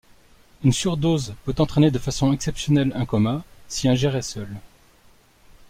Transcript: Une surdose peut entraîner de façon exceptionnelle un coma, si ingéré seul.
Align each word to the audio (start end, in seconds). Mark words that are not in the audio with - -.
Une 0.63 0.71
surdose 0.71 1.35
peut 1.45 1.53
entraîner 1.59 1.91
de 1.91 1.99
façon 1.99 2.33
exceptionnelle 2.33 2.91
un 2.95 3.05
coma, 3.05 3.43
si 3.67 3.87
ingéré 3.87 4.23
seul. 4.23 4.47